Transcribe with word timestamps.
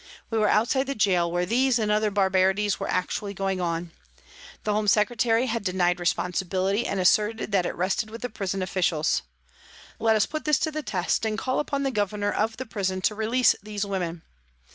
We 0.31 0.39
were 0.39 0.47
outside 0.49 0.87
the 0.87 0.95
gaol 0.95 1.31
where 1.31 1.45
these 1.45 1.77
and 1.77 1.91
other 1.91 2.09
barbarities 2.09 2.79
were 2.79 2.89
actually 2.89 3.35
going 3.35 3.61
on. 3.61 3.91
The 4.63 4.73
Home 4.73 4.87
Secretary 4.87 5.45
had 5.45 5.63
denied 5.63 5.99
responsibility 5.99 6.87
and 6.87 6.99
asserted 6.99 7.51
that 7.51 7.67
it 7.67 7.75
rested 7.75 8.09
with 8.09 8.23
the 8.23 8.27
JANE 8.27 8.33
WARTON 8.39 8.59
245 8.61 8.81
prison 8.81 8.97
officials. 8.97 9.21
Let 9.99 10.15
us 10.15 10.25
put 10.25 10.45
this 10.45 10.57
to 10.57 10.71
the 10.71 10.81
test 10.81 11.23
and 11.23 11.37
call 11.37 11.59
upon 11.59 11.83
the 11.83 11.91
Governor 11.91 12.31
of 12.31 12.57
the 12.57 12.65
prison 12.65 13.01
to 13.01 13.13
release 13.13 13.55
these 13.61 13.85
women. 13.85 14.23